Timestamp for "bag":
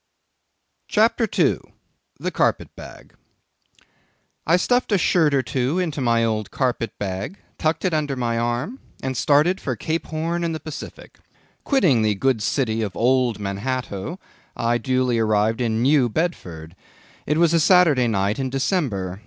2.75-3.13, 6.97-7.37